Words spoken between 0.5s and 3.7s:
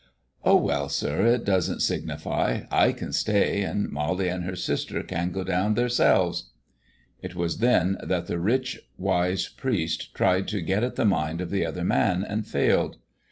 well, sir, it doesn't signify. I can stay,